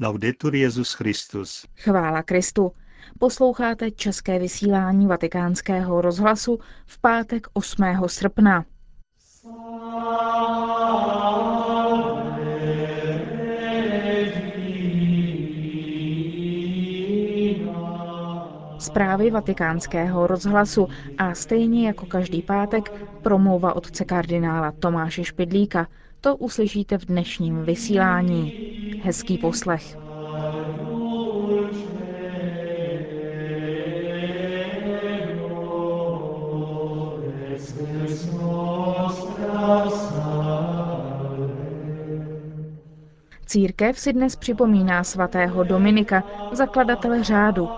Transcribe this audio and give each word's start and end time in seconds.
Laudetur 0.00 0.54
Jezus 0.54 0.92
Christus. 0.92 1.66
Chvála 1.76 2.22
Kristu. 2.22 2.72
Posloucháte 3.18 3.90
české 3.90 4.38
vysílání 4.38 5.06
Vatikánského 5.06 6.00
rozhlasu 6.00 6.58
v 6.86 7.00
pátek 7.00 7.46
8. 7.52 7.84
srpna. 8.06 8.64
Zprávy 18.78 19.30
vatikánského 19.30 20.26
rozhlasu 20.26 20.88
a 21.18 21.34
stejně 21.34 21.86
jako 21.86 22.06
každý 22.06 22.42
pátek 22.42 22.92
promluva 23.22 23.76
otce 23.76 24.04
kardinála 24.04 24.72
Tomáše 24.72 25.24
Špidlíka. 25.24 25.86
To 26.20 26.36
uslyšíte 26.36 26.98
v 26.98 27.04
dnešním 27.04 27.62
vysílání. 27.62 28.74
Hezký 29.04 29.38
poslech. 29.38 29.96
Církev 43.46 43.98
si 43.98 44.12
dnes 44.12 44.36
připomíná 44.36 45.04
svatého 45.04 45.64
Dominika, 45.64 46.24
zakladatele 46.52 47.24
řádu. 47.24 47.68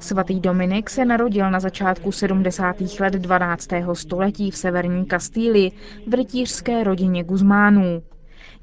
Svatý 0.00 0.40
Dominik 0.40 0.90
se 0.90 1.04
narodil 1.04 1.50
na 1.50 1.60
začátku 1.60 2.12
70. 2.12 2.76
let 3.00 3.12
12. 3.12 3.68
století 3.92 4.50
v 4.50 4.56
severní 4.56 5.06
Kastýlii 5.06 5.72
v 6.06 6.14
rytířské 6.14 6.84
rodině 6.84 7.24
Guzmánů. 7.24 8.02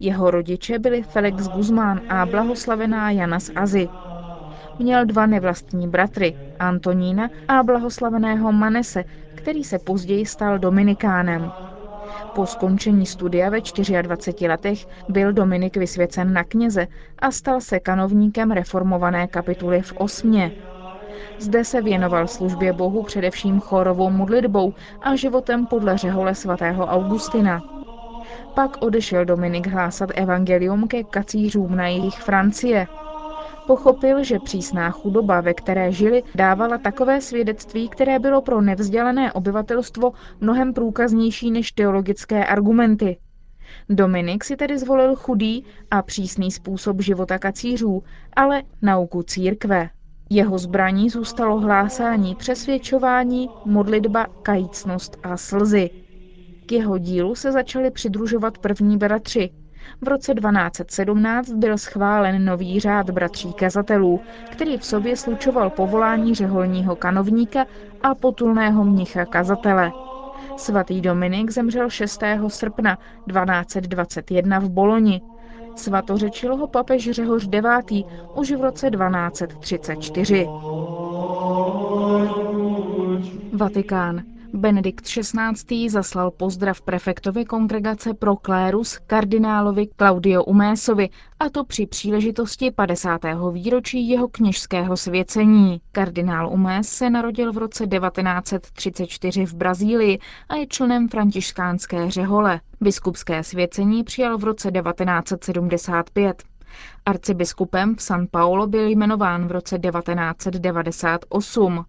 Jeho 0.03 0.31
rodiče 0.31 0.79
byli 0.79 1.03
Felix 1.03 1.47
Guzmán 1.47 2.01
a 2.09 2.25
blahoslavená 2.25 3.11
Jana 3.11 3.39
z 3.39 3.51
Azy. 3.55 3.89
Měl 4.79 5.05
dva 5.05 5.25
nevlastní 5.25 5.87
bratry, 5.87 6.37
Antonína 6.59 7.29
a 7.47 7.63
blahoslaveného 7.63 8.51
Manese, 8.51 9.03
který 9.35 9.63
se 9.63 9.79
později 9.79 10.25
stal 10.25 10.59
Dominikánem. 10.59 11.51
Po 12.35 12.45
skončení 12.45 13.05
studia 13.05 13.49
ve 13.49 13.61
24 14.01 14.47
letech 14.47 14.87
byl 15.09 15.33
Dominik 15.33 15.77
vysvěcen 15.77 16.33
na 16.33 16.43
kněze 16.43 16.87
a 17.19 17.31
stal 17.31 17.61
se 17.61 17.79
kanovníkem 17.79 18.51
reformované 18.51 19.27
kapituly 19.27 19.81
v 19.81 19.93
Osmě. 19.97 20.51
Zde 21.39 21.65
se 21.65 21.81
věnoval 21.81 22.27
službě 22.27 22.73
Bohu 22.73 23.03
především 23.03 23.59
chorovou 23.59 24.09
modlitbou 24.09 24.73
a 25.01 25.15
životem 25.15 25.65
podle 25.65 25.97
řehole 25.97 26.35
svatého 26.35 26.85
Augustina. 26.85 27.82
Pak 28.53 28.77
odešel 28.81 29.25
Dominik 29.25 29.67
hlásat 29.67 30.09
evangelium 30.13 30.87
ke 30.87 31.03
kacířům 31.03 31.75
na 31.75 31.87
jejich 31.87 32.19
Francie. 32.19 32.87
Pochopil, 33.67 34.23
že 34.23 34.39
přísná 34.39 34.89
chudoba, 34.91 35.41
ve 35.41 35.53
které 35.53 35.91
žili, 35.91 36.23
dávala 36.35 36.77
takové 36.77 37.21
svědectví, 37.21 37.89
které 37.89 38.19
bylo 38.19 38.41
pro 38.41 38.61
nevzdělané 38.61 39.33
obyvatelstvo 39.33 40.11
mnohem 40.41 40.73
průkaznější 40.73 41.51
než 41.51 41.71
teologické 41.71 42.45
argumenty. 42.45 43.17
Dominik 43.89 44.43
si 44.43 44.55
tedy 44.55 44.77
zvolil 44.77 45.15
chudý 45.15 45.65
a 45.91 46.01
přísný 46.01 46.51
způsob 46.51 47.01
života 47.01 47.39
kacířů, 47.39 48.03
ale 48.35 48.63
nauku 48.81 49.23
církve. 49.23 49.89
Jeho 50.29 50.57
zbraní 50.57 51.09
zůstalo 51.09 51.59
hlásání, 51.59 52.35
přesvědčování, 52.35 53.49
modlitba, 53.65 54.25
kajícnost 54.41 55.17
a 55.23 55.37
slzy. 55.37 55.89
K 56.65 56.71
jeho 56.71 56.97
dílu 56.97 57.35
se 57.35 57.51
začali 57.51 57.91
přidružovat 57.91 58.57
první 58.57 58.97
bratři. 58.97 59.49
V 60.01 60.07
roce 60.07 60.33
1217 60.33 61.49
byl 61.49 61.77
schválen 61.77 62.45
nový 62.45 62.79
řád 62.79 63.09
bratří 63.09 63.53
kazatelů, 63.53 64.19
který 64.51 64.77
v 64.77 64.85
sobě 64.85 65.17
slučoval 65.17 65.69
povolání 65.69 66.35
řeholního 66.35 66.95
kanovníka 66.95 67.65
a 68.01 68.15
potulného 68.15 68.83
mnicha 68.83 69.25
kazatele. 69.25 69.91
Svatý 70.57 71.01
Dominik 71.01 71.51
zemřel 71.51 71.89
6. 71.89 72.23
srpna 72.47 72.95
1221 73.27 74.59
v 74.59 74.69
Boloni. 74.69 75.21
Svatořečil 75.75 76.55
ho 76.55 76.67
papež 76.67 77.11
Řehoř 77.11 77.49
IX. 77.51 78.07
už 78.35 78.51
v 78.51 78.61
roce 78.61 78.89
1234. 78.89 80.47
Vatikán. 83.53 84.32
Benedikt 84.55 85.05
XVI. 85.05 85.89
zaslal 85.89 86.31
pozdrav 86.31 86.81
prefektovi 86.81 87.45
kongregace 87.45 88.13
pro 88.13 88.35
klérus 88.35 88.97
kardinálovi 89.07 89.87
Claudio 89.97 90.43
Umésovi, 90.43 91.09
a 91.39 91.49
to 91.49 91.65
při 91.65 91.85
příležitosti 91.87 92.71
50. 92.71 93.21
výročí 93.51 94.09
jeho 94.09 94.27
kněžského 94.27 94.97
svěcení. 94.97 95.81
Kardinál 95.91 96.49
Umés 96.49 96.89
se 96.89 97.09
narodil 97.09 97.53
v 97.53 97.57
roce 97.57 97.87
1934 97.87 99.45
v 99.45 99.53
Brazílii 99.53 100.19
a 100.49 100.55
je 100.55 100.67
členem 100.67 101.09
františkánské 101.09 102.11
řehole. 102.11 102.59
Biskupské 102.81 103.43
svěcení 103.43 104.03
přijal 104.03 104.37
v 104.37 104.43
roce 104.43 104.71
1975. 104.71 106.43
Arcibiskupem 107.05 107.95
v 107.95 108.01
San 108.01 108.27
Paulo 108.31 108.67
byl 108.67 108.87
jmenován 108.87 109.47
v 109.47 109.51
roce 109.51 109.79
1998. 109.79 111.85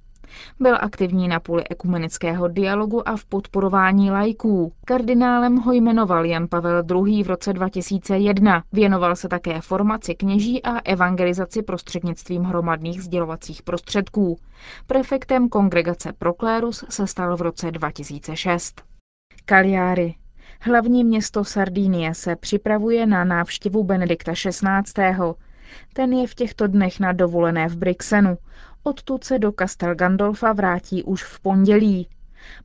Byl 0.61 0.77
aktivní 0.81 1.29
na 1.29 1.41
poli 1.41 1.65
ekumenického 1.71 2.49
dialogu 2.49 3.09
a 3.09 3.17
v 3.17 3.25
podporování 3.25 4.11
lajků. 4.11 4.73
Kardinálem 4.85 5.57
ho 5.57 5.73
jmenoval 5.73 6.25
Jan 6.25 6.49
Pavel 6.49 6.83
II. 7.07 7.23
v 7.23 7.27
roce 7.27 7.53
2001. 7.53 8.65
Věnoval 8.73 9.17
se 9.17 9.29
také 9.29 9.61
formaci 9.61 10.15
kněží 10.15 10.63
a 10.63 10.79
evangelizaci 10.79 11.63
prostřednictvím 11.63 12.43
hromadných 12.43 13.03
sdělovacích 13.03 13.63
prostředků. 13.63 14.39
Prefektem 14.87 15.49
kongregace 15.49 16.13
Proklérus 16.13 16.85
se 16.89 17.07
stal 17.07 17.37
v 17.37 17.43
roce 17.43 17.71
2006. 17.71 18.83
Kaliáry. 19.45 20.15
Hlavní 20.61 21.05
město 21.05 21.45
Sardinie 21.45 22.15
se 22.15 22.37
připravuje 22.37 23.07
na 23.07 23.25
návštěvu 23.25 23.85
Benedikta 23.85 24.33
XVI. 24.33 25.35
Ten 25.93 26.13
je 26.13 26.27
v 26.27 26.35
těchto 26.35 26.67
dnech 26.67 27.01
na 27.01 27.13
dovolené 27.13 27.69
v 27.69 27.77
Brixenu. 27.77 28.39
Odtud 28.87 29.25
se 29.25 29.39
do 29.39 29.53
Castel 29.53 29.95
Gandolfa 29.95 30.53
vrátí 30.53 31.03
už 31.03 31.25
v 31.25 31.41
pondělí. 31.41 32.09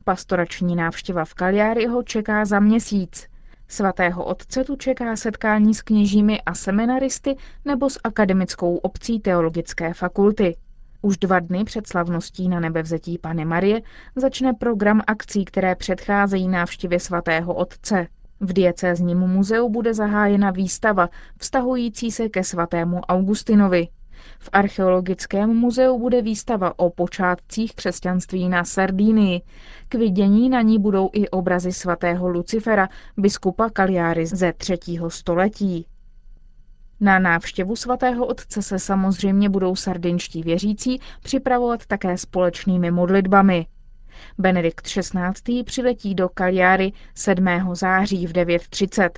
Pastorační 0.04 0.76
návštěva 0.76 1.24
v 1.24 1.34
Kaliári 1.34 1.86
ho 1.86 2.02
čeká 2.02 2.44
za 2.44 2.60
měsíc. 2.60 3.26
Svatého 3.68 4.24
otce 4.24 4.64
tu 4.64 4.76
čeká 4.76 5.16
setkání 5.16 5.74
s 5.74 5.82
kněžími 5.82 6.40
a 6.40 6.54
seminaristy 6.54 7.36
nebo 7.64 7.90
s 7.90 8.00
akademickou 8.04 8.76
obcí 8.76 9.20
Teologické 9.20 9.94
fakulty. 9.94 10.56
Už 11.02 11.16
dva 11.18 11.40
dny 11.40 11.64
před 11.64 11.86
slavností 11.86 12.48
na 12.48 12.60
nebevzetí 12.60 13.18
Pany 13.18 13.44
Marie 13.44 13.82
začne 14.16 14.52
program 14.52 15.02
akcí, 15.06 15.44
které 15.44 15.74
předcházejí 15.74 16.48
návštěvě 16.48 17.00
svatého 17.00 17.54
otce. 17.54 18.06
V 18.40 18.52
diecézním 18.52 19.18
muzeu 19.18 19.68
bude 19.68 19.94
zahájena 19.94 20.50
výstava 20.50 21.08
vztahující 21.38 22.10
se 22.10 22.28
ke 22.28 22.44
svatému 22.44 23.00
Augustinovi. 23.00 23.88
V 24.38 24.48
archeologickém 24.52 25.56
muzeu 25.56 25.98
bude 25.98 26.22
výstava 26.22 26.78
o 26.78 26.90
počátcích 26.90 27.74
křesťanství 27.74 28.48
na 28.48 28.64
Sardínii. 28.64 29.42
K 29.88 29.94
vidění 29.94 30.48
na 30.48 30.62
ní 30.62 30.78
budou 30.78 31.10
i 31.12 31.28
obrazy 31.28 31.72
svatého 31.72 32.28
Lucifera, 32.28 32.88
biskupa 33.16 33.70
Kaliáry 33.70 34.26
ze 34.26 34.52
třetího 34.52 35.10
století. 35.10 35.86
Na 37.00 37.18
návštěvu 37.18 37.76
svatého 37.76 38.26
otce 38.26 38.62
se 38.62 38.78
samozřejmě 38.78 39.48
budou 39.48 39.76
sardinští 39.76 40.42
věřící 40.42 41.00
připravovat 41.22 41.86
také 41.86 42.18
společnými 42.18 42.90
modlitbami. 42.90 43.66
Benedikt 44.38 44.86
XVI. 44.86 45.64
přiletí 45.64 46.14
do 46.14 46.28
Kaliáry 46.28 46.92
7. 47.14 47.46
září 47.72 48.26
v 48.26 48.32
9.30. 48.32 49.10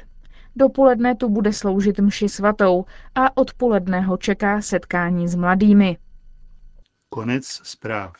Dopoledne 0.57 1.15
tu 1.15 1.29
bude 1.29 1.53
sloužit 1.53 1.99
mši 1.99 2.29
svatou 2.29 2.85
a 3.15 3.37
odpoledne 3.37 4.01
ho 4.01 4.17
čeká 4.17 4.61
setkání 4.61 5.29
s 5.29 5.35
mladými. 5.35 5.97
Konec 7.09 7.45
zpráv. 7.47 8.13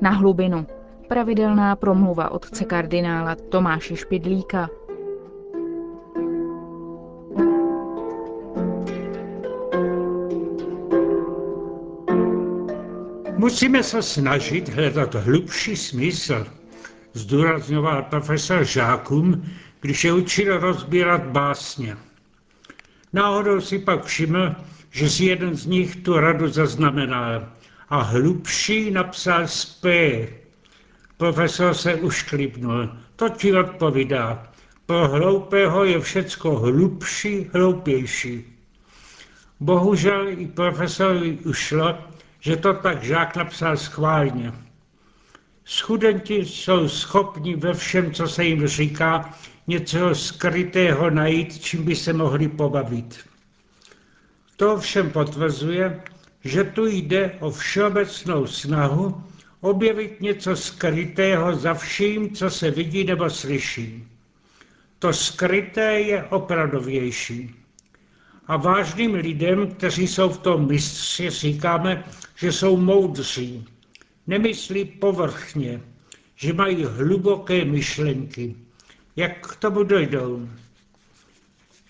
Na 0.00 0.10
hlubinu. 0.10 0.66
Pravidelná 1.08 1.76
promluva 1.76 2.30
otce 2.30 2.64
kardinála 2.64 3.36
Tomáše 3.48 3.96
Špidlíka. 3.96 4.68
Musíme 13.46 13.82
se 13.82 14.02
snažit 14.02 14.68
hledat 14.68 15.14
hlubší 15.14 15.76
smysl, 15.76 16.46
zdůrazňoval 17.12 18.02
profesor 18.02 18.64
žákům, 18.64 19.44
když 19.80 20.04
je 20.04 20.12
učil 20.12 20.58
rozbírat 20.58 21.26
básně. 21.26 21.96
Náhodou 23.12 23.60
si 23.60 23.78
pak 23.78 24.04
všiml, 24.04 24.54
že 24.90 25.10
si 25.10 25.24
jeden 25.24 25.56
z 25.56 25.66
nich 25.66 25.96
tu 25.96 26.18
radu 26.18 26.48
zaznamenal 26.48 27.48
a 27.88 28.02
hlubší 28.02 28.90
napsal 28.90 29.46
P. 29.80 30.28
Profesor 31.16 31.74
se 31.74 31.94
ušklipnul. 31.94 32.88
To 33.16 33.28
ti 33.28 33.52
odpovídá. 33.54 34.52
Pro 34.86 35.08
hloupého 35.08 35.84
je 35.84 36.00
všecko 36.00 36.56
hlubší, 36.56 37.50
hloupější. 37.52 38.44
Bohužel 39.60 40.28
i 40.28 40.46
profesorovi 40.46 41.38
ušlo, 41.44 41.98
že 42.46 42.56
to 42.56 42.74
tak 42.74 43.02
žák 43.02 43.36
napsal 43.36 43.76
schválně. 43.76 44.52
Studenti 45.64 46.34
jsou 46.34 46.88
schopni 46.88 47.56
ve 47.56 47.74
všem, 47.74 48.12
co 48.14 48.28
se 48.28 48.44
jim 48.44 48.66
říká, 48.66 49.34
něco 49.66 50.14
skrytého 50.14 51.10
najít, 51.10 51.58
čím 51.58 51.84
by 51.84 51.96
se 51.96 52.12
mohli 52.12 52.48
pobavit. 52.48 53.18
To 54.56 54.78
všem 54.78 55.10
potvrzuje, 55.10 56.02
že 56.44 56.64
tu 56.64 56.86
jde 56.86 57.36
o 57.40 57.50
všeobecnou 57.50 58.46
snahu 58.46 59.22
objevit 59.60 60.20
něco 60.20 60.56
skrytého 60.56 61.56
za 61.56 61.74
vším, 61.74 62.34
co 62.34 62.50
se 62.50 62.70
vidí 62.70 63.04
nebo 63.04 63.30
slyší. 63.30 64.08
To 64.98 65.12
skryté 65.12 66.00
je 66.00 66.24
opravdovější. 66.24 67.65
A 68.46 68.56
vážným 68.56 69.14
lidem, 69.14 69.70
kteří 69.70 70.08
jsou 70.08 70.28
v 70.28 70.38
tom 70.38 70.68
mistři, 70.68 71.30
říkáme, 71.30 72.04
že 72.36 72.52
jsou 72.52 72.76
moudří. 72.76 73.64
Nemyslí 74.26 74.84
povrchně, 74.84 75.80
že 76.36 76.52
mají 76.52 76.84
hluboké 76.84 77.64
myšlenky. 77.64 78.56
Jak 79.16 79.46
k 79.46 79.56
tomu 79.56 79.82
dojdou? 79.82 80.48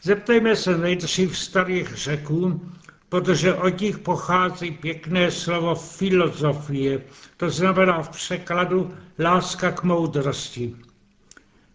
Zeptejme 0.03 0.57
se 0.57 0.79
nejdřív 0.79 1.39
starých 1.39 1.95
řeků, 1.95 2.71
protože 3.09 3.55
od 3.55 3.81
nich 3.81 3.99
pochází 3.99 4.71
pěkné 4.71 5.31
slovo 5.31 5.75
filozofie, 5.75 7.03
to 7.37 7.51
znamená 7.51 8.03
v 8.03 8.09
překladu 8.09 8.95
láska 9.19 9.73
k 9.73 9.83
moudrosti. 9.83 10.77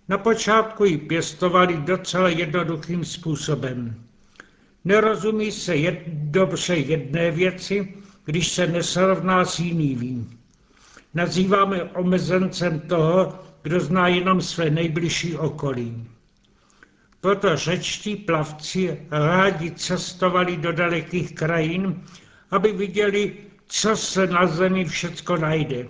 Na 0.07 0.17
počátku 0.17 0.85
ji 0.85 0.97
pěstovali 0.97 1.77
docela 1.77 2.29
jednoduchým 2.29 3.05
způsobem. 3.05 4.03
Nerozumí 4.85 5.51
se 5.51 5.75
jed, 5.75 5.99
dobře 6.07 6.75
jedné 6.75 7.31
věci, 7.31 7.93
když 8.25 8.51
se 8.51 8.67
nesrovná 8.67 9.45
s 9.45 9.59
jiným. 9.59 10.39
Nazýváme 11.13 11.83
omezencem 11.83 12.79
toho, 12.79 13.39
kdo 13.61 13.79
zná 13.79 14.07
jenom 14.07 14.41
své 14.41 14.69
nejbližší 14.69 15.35
okolí. 15.37 16.07
Proto 17.21 17.57
řečtí 17.57 18.15
plavci 18.15 19.07
rádi 19.11 19.71
cestovali 19.71 20.57
do 20.57 20.71
dalekých 20.71 21.35
krajin, 21.35 22.03
aby 22.51 22.71
viděli, 22.71 23.37
co 23.67 23.95
se 23.95 24.27
na 24.27 24.47
zemi 24.47 24.85
všecko 24.85 25.37
najde. 25.37 25.87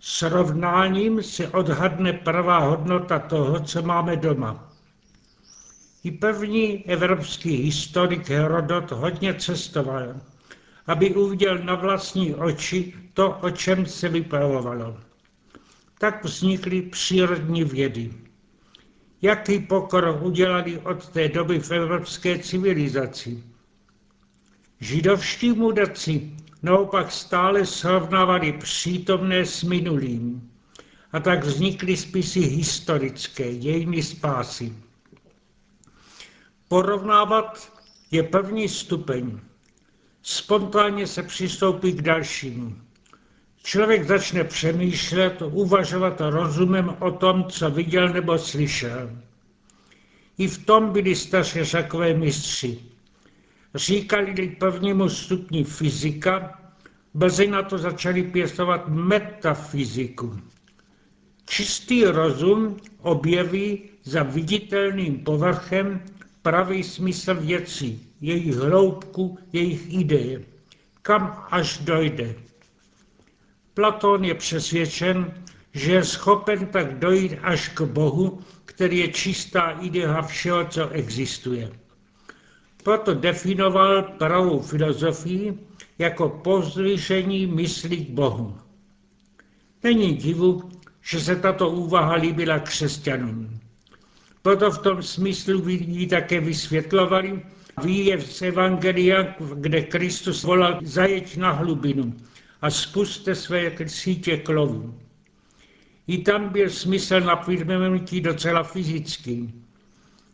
Srovnáním 0.00 1.22
se 1.22 1.48
odhadne 1.48 2.12
pravá 2.12 2.58
hodnota 2.58 3.18
toho, 3.18 3.60
co 3.60 3.82
máme 3.82 4.16
doma. 4.16 4.65
I 6.06 6.10
první 6.10 6.84
evropský 6.86 7.56
historik 7.56 8.28
Herodot 8.28 8.92
hodně 8.92 9.34
cestoval, 9.34 10.20
aby 10.86 11.14
uviděl 11.14 11.58
na 11.58 11.74
vlastní 11.74 12.34
oči 12.34 12.94
to, 13.14 13.30
o 13.30 13.50
čem 13.50 13.86
se 13.86 14.08
vypravovalo. 14.08 15.00
Tak 15.98 16.24
vznikly 16.24 16.82
přírodní 16.82 17.64
vědy. 17.64 18.12
Jaký 19.22 19.58
pokrok 19.58 20.22
udělali 20.22 20.78
od 20.78 21.08
té 21.08 21.28
doby 21.28 21.60
v 21.60 21.70
evropské 21.70 22.38
civilizaci? 22.38 23.42
Židovští 24.80 25.52
mudrci 25.52 26.30
naopak 26.62 27.12
stále 27.12 27.66
srovnávali 27.66 28.52
přítomné 28.52 29.46
s 29.46 29.62
minulým. 29.62 30.50
A 31.12 31.20
tak 31.20 31.44
vznikly 31.44 31.96
spisy 31.96 32.40
historické, 32.40 33.50
jejimi 33.50 34.02
spásy. 34.02 34.85
Porovnávat 36.68 37.72
je 38.10 38.22
první 38.22 38.68
stupeň. 38.68 39.40
Spontánně 40.22 41.06
se 41.06 41.22
přistoupí 41.22 41.92
k 41.92 42.02
dalšímu. 42.02 42.76
Člověk 43.62 44.06
začne 44.06 44.44
přemýšlet, 44.44 45.42
uvažovat 45.42 46.20
rozumem 46.20 46.96
o 46.98 47.10
tom, 47.10 47.44
co 47.44 47.70
viděl 47.70 48.08
nebo 48.08 48.38
slyšel. 48.38 49.10
I 50.38 50.48
v 50.48 50.66
tom 50.66 50.92
byli 50.92 51.14
staří 51.14 51.64
řekové 51.64 52.14
mistři. 52.14 52.78
Říkali 53.74 54.48
prvnímu 54.48 55.08
stupni 55.08 55.64
fyzika, 55.64 56.60
brzy 57.14 57.46
na 57.46 57.62
to 57.62 57.78
začali 57.78 58.22
pěstovat 58.22 58.88
metafyziku. 58.88 60.40
Čistý 61.46 62.04
rozum 62.04 62.76
objeví 63.02 63.82
za 64.02 64.22
viditelným 64.22 65.24
povrchem 65.24 66.02
pravý 66.46 66.82
smysl 66.82 67.34
věcí, 67.34 68.06
jejich 68.20 68.54
hloubku, 68.54 69.38
jejich 69.52 69.94
ideje, 69.94 70.42
kam 71.02 71.44
až 71.50 71.78
dojde. 71.78 72.34
Platón 73.74 74.24
je 74.24 74.34
přesvědčen, 74.34 75.34
že 75.74 75.92
je 75.92 76.04
schopen 76.04 76.66
tak 76.66 76.98
dojít 76.98 77.38
až 77.42 77.68
k 77.68 77.80
Bohu, 77.80 78.38
který 78.64 78.98
je 78.98 79.08
čistá 79.08 79.70
idea 79.70 80.22
všeho, 80.22 80.64
co 80.64 80.88
existuje. 80.88 81.72
Proto 82.82 83.14
definoval 83.14 84.02
pravou 84.02 84.60
filozofii 84.60 85.58
jako 85.98 86.28
pozdvižení 86.28 87.46
myslí 87.46 88.04
k 88.06 88.10
Bohu. 88.10 88.58
Není 89.82 90.14
divu, 90.14 90.70
že 91.02 91.20
se 91.20 91.36
tato 91.36 91.70
úvaha 91.70 92.14
líbila 92.14 92.58
křesťanům. 92.58 93.65
Proto 94.46 94.70
v 94.70 94.78
tom 94.78 95.02
smyslu 95.02 95.68
ji 95.68 96.06
také 96.06 96.40
vysvětlovali 96.40 97.42
výjev 97.82 98.32
z 98.32 98.42
Evangelia, 98.42 99.34
kde 99.54 99.82
Kristus 99.82 100.42
volal 100.42 100.78
zajeď 100.82 101.36
na 101.36 101.50
hlubinu 101.50 102.14
a 102.62 102.70
spuste 102.70 103.34
své 103.34 103.72
sítě 103.86 104.36
klovů. 104.36 104.98
I 106.06 106.18
tam 106.18 106.48
byl 106.48 106.70
smysl 106.70 107.20
na 107.20 107.26
napomenutí 107.26 108.20
docela 108.20 108.62
fyzický. 108.62 109.54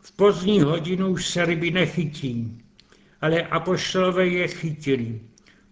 V 0.00 0.12
pozdní 0.12 0.60
hodinu 0.60 1.08
už 1.08 1.28
se 1.28 1.44
ryby 1.44 1.70
nechytí, 1.70 2.58
ale 3.20 3.42
apoštolové 3.42 4.26
je 4.26 4.48
chytili. 4.48 5.20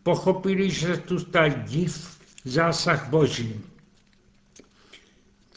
Pochopili, 0.02 0.70
že 0.70 0.96
tu 0.96 1.18
stal 1.18 1.50
div, 1.50 2.18
zásah 2.44 3.10
Boží. 3.10 3.60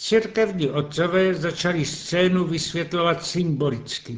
Církevní 0.03 0.69
otcové 0.69 1.33
začali 1.33 1.85
scénu 1.85 2.47
vysvětlovat 2.47 3.25
symbolicky. 3.25 4.17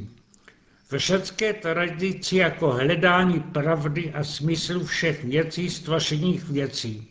V 0.89 0.97
řecké 0.97 1.53
tradici 1.53 2.37
jako 2.37 2.71
hledání 2.71 3.39
pravdy 3.39 4.11
a 4.11 4.23
smyslu 4.23 4.85
všech 4.85 5.25
věcí 5.25 5.69
stvořených 5.69 6.43
věcí. 6.43 7.07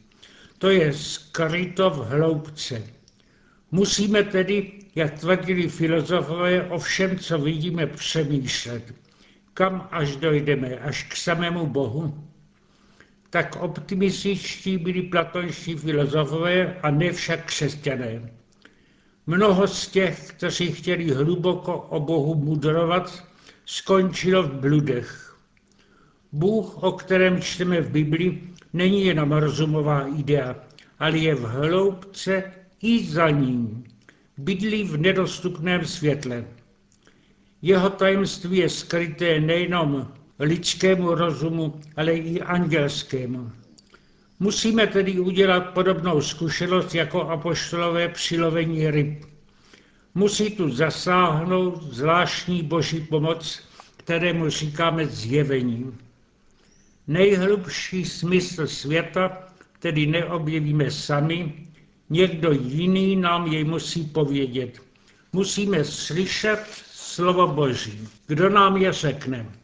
To 0.59 0.71
je 0.71 0.93
skryto 0.93 1.91
v 1.91 1.99
hloubce. 1.99 2.83
Musíme 3.71 4.23
tedy, 4.23 4.73
jak 4.95 5.19
tvrdili 5.21 5.69
filozofové, 5.69 6.63
o 6.63 6.79
všem, 6.79 7.19
co 7.19 7.39
vidíme, 7.39 7.87
přemýšlet. 7.87 8.95
Kam 9.55 9.89
až 9.91 10.17
dojdeme? 10.17 10.79
Až 10.79 11.03
k 11.03 11.17
samému 11.17 11.67
Bohu? 11.67 12.29
Tak 13.31 13.57
optimističtí 13.57 14.79
byli 14.79 15.03
platonští 15.03 15.75
filozofové 15.75 16.81
a 16.83 16.91
ne 16.91 17.13
však 17.13 17.45
křesťané. 17.45 18.44
Mnoho 19.27 19.67
z 19.67 19.89
těch, 19.89 20.29
kteří 20.29 20.73
chtěli 20.73 21.11
hluboko 21.11 21.79
o 21.79 22.01
Bohu 22.01 22.35
mudrovat, 22.35 23.25
skončilo 23.67 24.43
v 24.43 24.53
bludech. 24.53 25.37
Bůh, 26.33 26.83
o 26.83 26.93
kterém 26.93 27.41
čteme 27.41 27.81
v 27.81 27.91
Bibli, 27.91 28.41
není 28.73 29.05
jenom 29.07 29.33
rozumová 29.33 30.07
idea, 30.07 30.57
ale 30.99 31.19
je 31.19 31.35
v 31.35 31.43
hloubce 31.43 32.53
i 32.83 33.05
za 33.05 33.31
ním. 33.31 33.85
Bydlí 34.39 34.85
v 34.85 34.97
nedostupném 34.97 35.85
světle. 35.85 36.45
Jeho 37.63 37.91
tajemství 37.91 38.59
je 38.59 38.69
skryté 38.69 39.41
nejenom 39.41 40.13
lidskému 40.39 41.15
rozumu, 41.15 41.81
ale 41.97 42.15
i 42.15 42.41
andělskému. 42.41 43.53
Musíme 44.45 44.87
tedy 44.87 45.21
udělat 45.21 45.61
podobnou 45.61 46.21
zkušenost 46.21 46.95
jako 46.95 47.23
apoštolové 47.23 48.09
přilovení 48.09 48.91
ryb. 48.91 49.25
Musí 50.15 50.51
tu 50.51 50.71
zasáhnout 50.71 51.83
zvláštní 51.83 52.63
boží 52.63 53.01
pomoc, 53.01 53.61
kterému 53.97 54.49
říkáme 54.49 55.07
zjevení. 55.07 55.93
Nejhlubší 57.07 58.05
smysl 58.05 58.67
světa 58.67 59.49
tedy 59.79 60.07
neobjevíme 60.07 60.91
sami, 60.91 61.53
někdo 62.11 62.53
jiný 62.53 63.17
nám 63.17 63.47
jej 63.47 63.65
musí 63.65 64.05
povědět. 64.05 64.81
Musíme 65.33 65.85
slyšet 65.85 66.65
slovo 66.93 67.47
Boží. 67.47 68.09
Kdo 68.27 68.51
nám 68.51 68.77
je 68.77 68.93
řekne? 68.93 69.64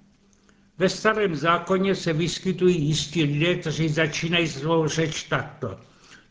Ve 0.81 0.89
starém 0.89 1.37
zákoně 1.37 1.95
se 1.95 2.13
vyskytují 2.13 2.85
jistí 2.85 3.25
lidé, 3.25 3.55
kteří 3.55 3.89
začínají 3.89 4.49
svou 4.49 4.89
řeč 4.89 5.23
takto. 5.23 5.81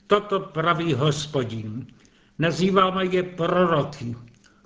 Toto 0.07 0.39
praví 0.39 0.93
hospodin. 0.93 1.87
Nazýváme 2.39 3.05
je 3.05 3.23
proroky. 3.23 4.15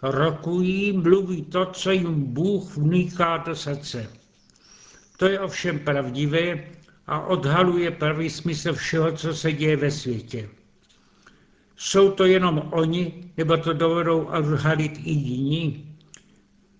Rokují, 0.01 0.91
mluví 0.91 1.41
to, 1.41 1.65
co 1.65 1.91
jim 1.91 2.23
Bůh 2.23 2.77
vníká 2.77 3.37
do 3.37 3.55
srdce. 3.55 4.09
To 5.17 5.25
je 5.25 5.39
ovšem 5.39 5.79
pravdivé 5.79 6.63
a 7.07 7.19
odhaluje 7.19 7.91
pravý 7.91 8.29
smysl 8.29 8.73
všeho, 8.73 9.11
co 9.11 9.33
se 9.33 9.51
děje 9.51 9.77
ve 9.77 9.91
světě. 9.91 10.49
Jsou 11.75 12.11
to 12.11 12.25
jenom 12.25 12.69
oni, 12.71 13.31
nebo 13.37 13.57
to 13.57 13.73
dovedou 13.73 14.23
odhalit 14.23 14.97
i 15.03 15.11
jiní? 15.11 15.92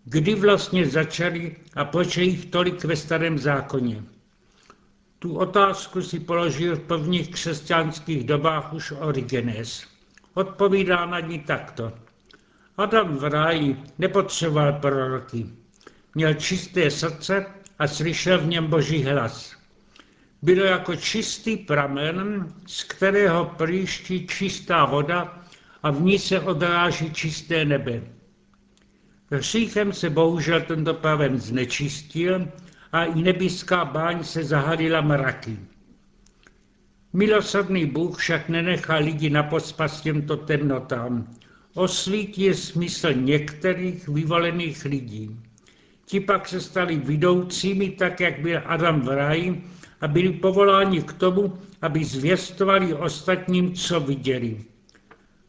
Kdy 0.05 0.35
vlastně 0.35 0.85
začali 0.85 1.55
a 1.75 1.85
proč 1.85 2.17
je 2.17 2.23
jich 2.23 2.45
tolik 2.45 2.83
ve 2.83 2.95
starém 2.95 3.39
zákoně? 3.39 4.03
Tu 5.19 5.37
otázku 5.37 6.01
si 6.01 6.19
položil 6.19 6.75
v 6.75 6.79
prvních 6.79 7.29
křesťanských 7.29 8.23
dobách 8.23 8.73
už 8.73 8.91
Origenes. 8.91 9.87
Odpovídá 10.33 11.05
na 11.05 11.19
ní 11.19 11.39
takto. 11.39 11.93
Adam 12.77 13.17
v 13.17 13.23
ráji 13.23 13.77
nepotřeboval 13.97 14.73
proroky. 14.73 15.45
Měl 16.15 16.33
čisté 16.33 16.91
srdce 16.91 17.45
a 17.79 17.87
slyšel 17.87 18.39
v 18.39 18.47
něm 18.47 18.67
boží 18.67 19.03
hlas. 19.03 19.55
Bylo 20.41 20.65
jako 20.65 20.95
čistý 20.95 21.57
pramen, 21.57 22.53
z 22.67 22.83
kterého 22.83 23.55
příští 23.65 24.27
čistá 24.27 24.85
voda 24.85 25.43
a 25.83 25.91
v 25.91 26.01
ní 26.01 26.19
se 26.19 26.39
odráží 26.39 27.13
čisté 27.13 27.65
nebe. 27.65 28.01
Hříchem 29.33 29.93
se 29.93 30.09
bohužel 30.09 30.61
tento 30.61 30.93
praven 30.93 31.39
znečistil 31.39 32.47
a 32.91 33.05
i 33.05 33.21
nebeská 33.21 33.85
báň 33.85 34.23
se 34.23 34.43
zahalila 34.43 35.01
mraky. 35.01 35.57
Milosrdný 37.13 37.85
Bůh 37.85 38.17
však 38.17 38.49
nenechá 38.49 38.95
lidi 38.95 39.29
na 39.29 39.43
pospas 39.43 40.01
těmto 40.01 40.37
temnotám. 40.37 41.27
Osvítí 41.73 42.53
smysl 42.53 43.13
některých 43.13 44.07
vyvolených 44.07 44.85
lidí. 44.85 45.39
Ti 46.05 46.19
pak 46.19 46.47
se 46.47 46.61
stali 46.61 46.97
vidoucími, 46.97 47.89
tak 47.89 48.19
jak 48.19 48.39
byl 48.39 48.61
Adam 48.65 49.01
v 49.01 49.07
ráji, 49.07 49.63
a 50.01 50.07
byli 50.07 50.29
povoláni 50.29 51.01
k 51.01 51.13
tomu, 51.13 51.57
aby 51.81 52.05
zvěstovali 52.05 52.93
ostatním, 52.93 53.73
co 53.73 53.99
viděli. 53.99 54.63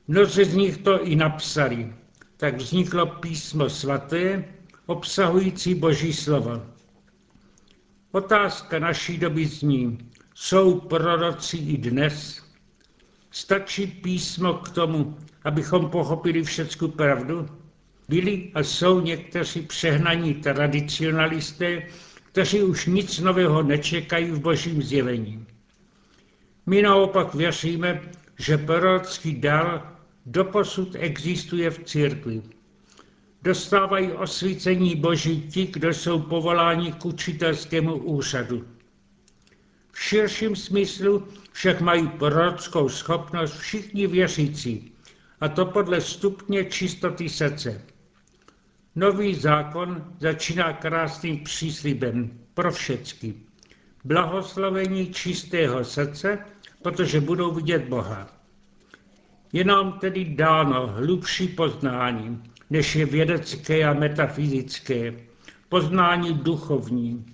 Mnozí 0.08 0.44
z 0.44 0.54
nich 0.54 0.76
to 0.76 1.04
i 1.04 1.16
napsali. 1.16 1.92
Tak 2.36 2.56
vzniklo 2.56 3.06
písmo 3.06 3.70
svaté, 3.70 4.44
obsahující 4.86 5.74
Boží 5.74 6.12
slovo. 6.12 6.62
Otázka 8.12 8.78
naší 8.78 9.18
doby 9.18 9.46
zní, 9.46 9.98
jsou 10.34 10.80
proroci 10.80 11.56
i 11.56 11.76
dnes? 11.78 12.42
Stačí 13.30 13.86
písmo 13.86 14.54
k 14.54 14.68
tomu, 14.68 15.16
abychom 15.44 15.90
pochopili 15.90 16.42
všecku 16.42 16.88
pravdu? 16.88 17.48
Byli 18.08 18.50
a 18.54 18.60
jsou 18.60 19.00
někteří 19.00 19.62
přehnaní 19.62 20.34
tradicionalisté, 20.34 21.82
kteří 22.32 22.62
už 22.62 22.86
nic 22.86 23.18
nového 23.20 23.62
nečekají 23.62 24.30
v 24.30 24.40
božím 24.40 24.82
zjevení. 24.82 25.46
My 26.66 26.82
naopak 26.82 27.34
věříme, 27.34 28.00
že 28.38 28.58
prorocký 28.58 29.40
dar 29.40 29.93
doposud 30.26 30.96
existuje 30.98 31.70
v 31.70 31.84
církvi. 31.84 32.42
Dostávají 33.42 34.12
osvícení 34.12 34.96
boží 34.96 35.42
ti, 35.48 35.66
kdo 35.66 35.88
jsou 35.88 36.20
povoláni 36.20 36.92
k 36.92 37.04
učitelskému 37.04 37.96
úřadu. 37.96 38.64
V 39.92 40.02
širším 40.02 40.56
smyslu 40.56 41.28
však 41.52 41.80
mají 41.80 42.08
prorockou 42.08 42.88
schopnost 42.88 43.58
všichni 43.58 44.06
věřící, 44.06 44.92
a 45.40 45.48
to 45.48 45.66
podle 45.66 46.00
stupně 46.00 46.64
čistoty 46.64 47.28
srdce. 47.28 47.82
Nový 48.96 49.34
zákon 49.34 50.14
začíná 50.20 50.72
krásným 50.72 51.44
příslibem 51.44 52.30
pro 52.54 52.72
všecky. 52.72 53.34
Blahoslovení 54.04 55.12
čistého 55.12 55.84
srdce, 55.84 56.38
protože 56.82 57.20
budou 57.20 57.54
vidět 57.54 57.84
Boha. 57.88 58.33
Je 59.54 59.64
nám 59.64 59.99
tedy 59.99 60.25
dáno 60.25 60.87
hlubší 60.87 61.49
poznání, 61.49 62.42
než 62.70 62.96
je 62.96 63.06
vědecké 63.06 63.84
a 63.84 63.92
metafyzické, 63.92 65.14
poznání 65.68 66.34
duchovní. 66.34 67.26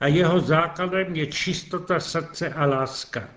A 0.00 0.06
jeho 0.06 0.40
základem 0.40 1.16
je 1.16 1.26
čistota 1.26 2.00
srdce 2.00 2.48
a 2.48 2.66
láska. 2.66 3.28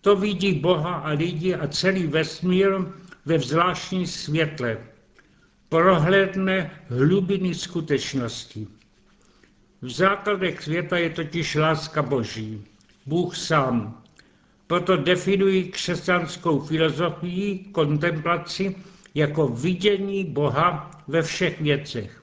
To 0.00 0.16
vidí 0.16 0.52
Boha 0.52 0.94
a 0.94 1.08
lidi 1.08 1.54
a 1.54 1.68
celý 1.68 2.06
vesmír 2.06 2.68
ve 3.24 3.38
zvláštní 3.38 4.06
světle, 4.06 4.78
prohlédne 5.68 6.70
hlubiny 6.88 7.54
skutečnosti. 7.54 8.66
V 9.82 9.90
základech 9.90 10.62
světa 10.62 10.98
je 10.98 11.10
totiž 11.10 11.54
láska 11.54 12.02
Boží, 12.02 12.64
Bůh 13.06 13.36
sám. 13.36 14.02
Proto 14.68 14.96
definují 14.96 15.64
křesťanskou 15.64 16.60
filozofii, 16.60 17.58
kontemplaci 17.72 18.76
jako 19.14 19.48
vidění 19.48 20.24
Boha 20.24 20.90
ve 21.08 21.22
všech 21.22 21.60
věcech. 21.60 22.22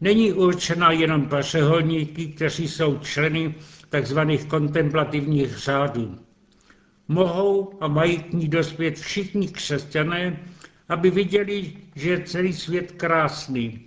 Není 0.00 0.32
určena 0.32 0.92
jenom 0.92 1.26
pro 1.26 1.42
řeholníky, 1.42 2.26
kteří 2.26 2.68
jsou 2.68 2.98
členy 2.98 3.54
tzv. 3.90 4.18
kontemplativních 4.48 5.56
řádů. 5.58 6.18
Mohou 7.08 7.78
a 7.80 7.88
mají 7.88 8.18
k 8.18 8.32
ní 8.32 8.48
dospět 8.48 8.98
všichni 8.98 9.48
křesťané, 9.48 10.40
aby 10.88 11.10
viděli, 11.10 11.72
že 11.94 12.10
je 12.10 12.22
celý 12.24 12.52
svět 12.52 12.92
krásný, 12.92 13.80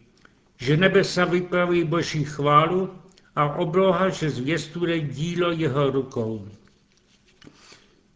že 0.57 0.77
nebesa 0.77 1.25
vypraví 1.25 1.83
boží 1.83 2.24
chválu 2.24 2.89
a 3.36 3.55
obloha, 3.55 4.09
že 4.09 4.29
zvěstuje 4.29 5.00
dílo 5.00 5.51
jeho 5.51 5.91
rukou. 5.91 6.47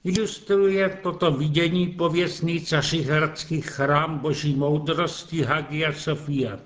Ilustruje 0.04 0.90
toto 1.04 1.32
vidění 1.32 1.88
pověstný 1.88 2.62
cařihradský 2.62 3.62
chrám 3.62 4.20
boží 4.20 4.56
moudrosti 4.56 5.42
Hagia 5.42 5.94
Sofia. 5.94 6.60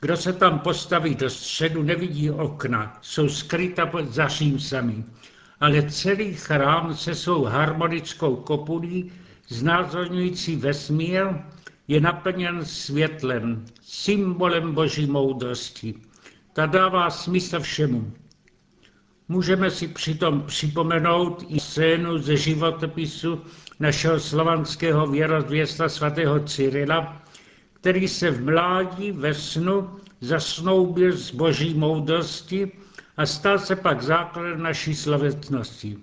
Kdo 0.00 0.16
se 0.16 0.32
tam 0.32 0.58
postaví 0.58 1.14
do 1.14 1.30
středu, 1.30 1.82
nevidí 1.82 2.30
okna, 2.30 2.98
jsou 3.02 3.28
skryta 3.28 3.86
pod 3.86 4.08
zařímsami, 4.08 5.04
ale 5.60 5.90
celý 5.90 6.34
chrám 6.34 6.94
se 6.96 7.14
svou 7.14 7.44
harmonickou 7.44 8.36
kopulí 8.36 9.12
znázorňující 9.48 10.56
vesmír, 10.56 11.26
je 11.88 12.00
naplněn 12.00 12.64
světlem, 12.64 13.64
symbolem 13.82 14.74
boží 14.74 15.06
moudrosti. 15.06 15.94
Ta 16.52 16.66
dává 16.66 17.10
smysl 17.10 17.60
všemu. 17.60 18.12
Můžeme 19.30 19.70
si 19.70 19.88
přitom 19.88 20.42
připomenout 20.42 21.44
i 21.48 21.60
scénu 21.60 22.18
ze 22.18 22.36
životopisu 22.36 23.40
našeho 23.80 24.20
slovanského 24.20 25.06
věrozvěsta 25.06 25.88
svatého 25.88 26.40
Cyrila, 26.40 27.22
který 27.72 28.08
se 28.08 28.30
v 28.30 28.44
mládí 28.44 29.12
ve 29.12 29.34
snu 29.34 29.90
zasnoubil 30.20 31.12
z 31.16 31.30
boží 31.30 31.74
moudrosti 31.74 32.72
a 33.16 33.26
stal 33.26 33.58
se 33.58 33.76
pak 33.76 34.02
základem 34.02 34.62
naší 34.62 34.94
slovetnosti. 34.94 35.96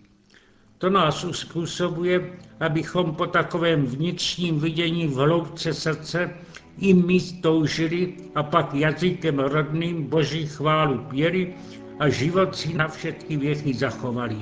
To 0.77 0.89
nás 0.89 1.23
uspůsobuje, 1.23 2.31
abychom 2.59 3.15
po 3.15 3.27
takovém 3.27 3.85
vnitřním 3.85 4.59
vidění 4.59 5.07
v 5.07 5.15
hloubce 5.15 5.73
srdce 5.73 6.33
i 6.79 6.93
my 6.93 7.19
toužili 7.41 8.13
a 8.35 8.43
pak 8.43 8.73
jazykem 8.73 9.39
rodným 9.39 10.03
Boží 10.03 10.47
chválu 10.47 10.97
pěli 10.97 11.55
a 11.99 12.09
život 12.09 12.55
si 12.55 12.73
na 12.73 12.87
všetky 12.87 13.37
věky 13.37 13.73
zachovali. 13.73 14.37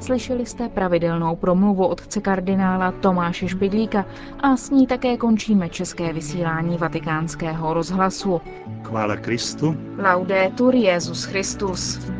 Slyšeli 0.00 0.46
jste 0.46 0.68
pravidelnou 0.68 1.36
promluvu 1.36 1.86
otce 1.86 2.20
kardinála 2.20 2.92
Tomáše 2.92 3.48
Špidlíka 3.48 4.06
a 4.40 4.56
s 4.56 4.70
ní 4.70 4.86
také 4.86 5.16
končíme 5.16 5.68
české 5.68 6.12
vysílání 6.12 6.78
vatikánského 6.78 7.74
rozhlasu. 7.74 8.40
Chvála 8.82 9.16
Kristu. 9.16 9.76
Laudetur 9.98 10.74
Jezus 10.74 11.24
Christus. 11.24 12.10